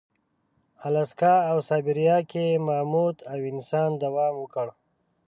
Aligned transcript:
الاسکا 0.87 1.33
او 1.49 1.57
سابیریا 1.69 2.17
کې 2.31 2.45
ماموت 2.65 3.17
او 3.31 3.39
انسان 3.51 3.89
دوام 4.03 4.33
وکړ. 4.39 4.67